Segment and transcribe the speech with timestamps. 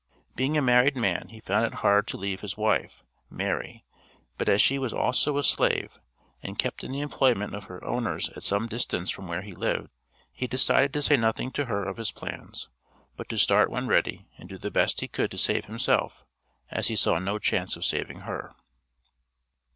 [0.35, 3.85] Being a married man he found it hard to leave his wife, Mary,
[4.35, 5.99] but as she was also a slave,
[6.41, 9.89] and kept in the employment of her owners at some distance from where he lived,
[10.33, 12.67] he decided to say nothing to her of his plans,
[13.15, 16.25] but to start when ready and do the best he could to save himself,
[16.71, 18.55] as he saw no chance of saving her.